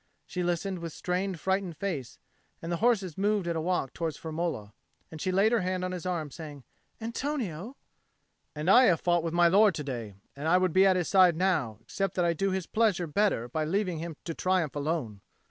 [0.25, 2.17] She listened with strained frightened face;
[2.59, 4.73] and the horses moved at a walk towards Firmola.
[5.11, 6.63] And she laid her hand on his arm, saying
[6.99, 7.77] again, "Antonio!"
[8.55, 11.07] "And I have fought with my lord to day, and I would be at his
[11.07, 15.21] side now, except that I do his pleasure better by leaving him to triumph alone.